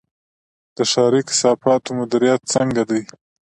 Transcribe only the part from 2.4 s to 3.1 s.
څنګه دی؟